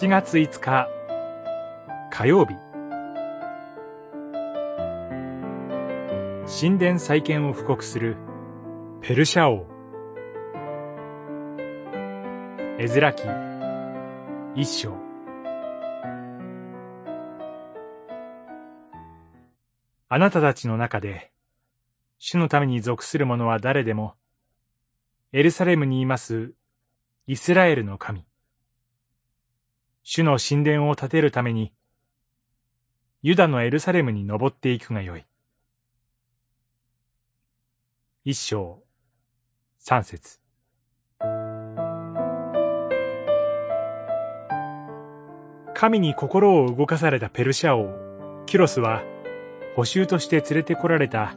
[0.00, 0.88] 7月5日。
[2.12, 2.54] 火曜日。
[6.46, 8.16] 神殿再建を布告する。
[9.00, 9.66] ペルシャ王。
[12.78, 13.24] エズラ記。
[14.54, 14.94] 一章。
[20.08, 21.32] あなたたちの中で
[22.18, 24.14] 主のために属する者は誰でも
[25.32, 26.52] エルサレムにいます
[27.26, 28.28] イスラエルの神。
[30.10, 31.70] 主の神殿を建てるために、
[33.20, 35.26] ユダのエルサレムに登っていくがよい。
[38.24, 38.82] 一章、
[39.78, 40.40] 三節。
[45.74, 49.02] 神に心を動かされたペルシャ王、キュロスは、
[49.76, 51.36] 補修として連れてこられた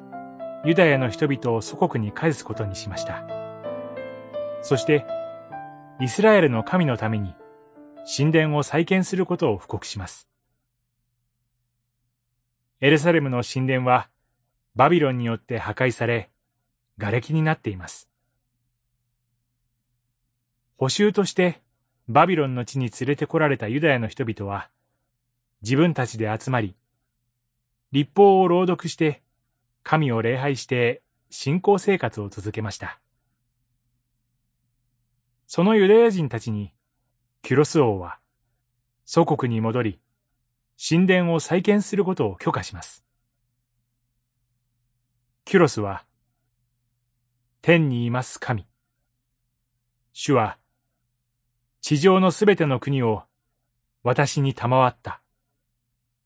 [0.64, 3.26] ユダヤの人々を祖国に返すことにしました。
[4.62, 5.06] そして、
[6.00, 7.36] イスラエルの神のために、
[8.06, 10.28] 神殿を再建することを布告します。
[12.80, 14.10] エルサレムの神殿は
[14.76, 16.32] バビロンによって破壊され、
[16.98, 18.10] 瓦礫になっています。
[20.78, 21.62] 補修として
[22.08, 24.70] バビロンの地に連れてこられたユダヤの人々は、
[25.62, 26.76] 自分たちで集まり、
[27.92, 29.22] 立法を朗読して
[29.84, 33.00] 神を礼拝して信仰生活を続けました。
[35.46, 36.74] そのユダヤ人たちに
[37.52, 38.18] キュロス王は
[39.04, 40.00] 祖国に戻り、
[40.82, 43.04] 神殿を再建することを許可します。
[45.44, 46.06] キュロスは、
[47.62, 48.66] 天にいます神。
[50.14, 50.60] 主は、
[51.82, 53.24] 地上のすべての国を
[54.02, 55.22] 私に賜った、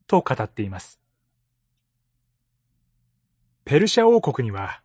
[0.05, 1.01] と語っています。
[3.63, 4.83] ペルシャ王国には、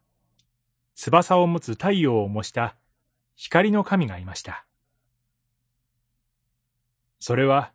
[0.94, 2.76] 翼を持つ太陽を模した
[3.36, 4.64] 光の神がいました。
[7.20, 7.72] それは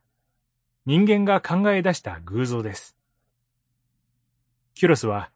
[0.85, 2.97] 人間が考え出した偶像です。
[4.73, 5.31] キュロスは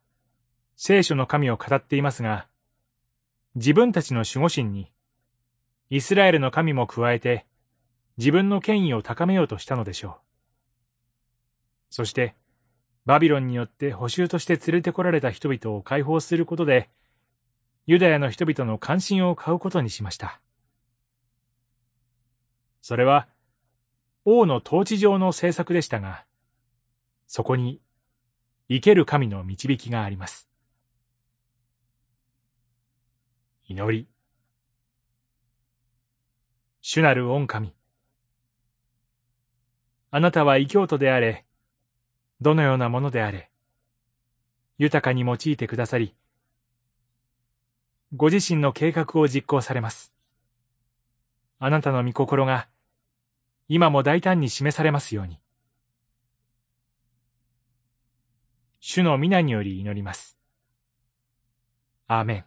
[0.75, 2.47] 聖書の神を語っていますが、
[3.55, 4.91] 自分たちの守護神に
[5.89, 7.45] イスラエルの神も加えて
[8.17, 10.13] 自分の権威を高めようとしたのでしょう。
[11.89, 12.35] そして、
[13.05, 16.89] バビロンによって補修として連れてこられた人々を解放することで、
[17.87, 20.41] ユダヤの人々の関心を買うことにしました。
[22.81, 23.27] それは、
[24.31, 26.25] 王の統治上の政策でしたが、
[27.25, 27.81] そこに
[28.67, 30.47] 生ける神の導きがあります。
[33.67, 34.07] 祈り。
[36.81, 37.73] 主なる御神。
[40.11, 41.45] あなたは異教徒であれ、
[42.39, 43.49] どのようなものであれ、
[44.77, 46.15] 豊かに用いてくださり、
[48.15, 50.13] ご自身の計画を実行されます。
[51.59, 52.67] あなたの御心が
[53.71, 55.39] 今も大胆に示されますように。
[58.79, 60.39] 主の皆により祈ります。
[62.07, 62.45] アーメン。